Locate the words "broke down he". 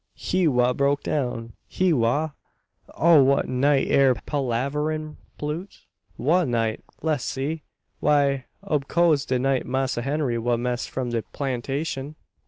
0.73-1.93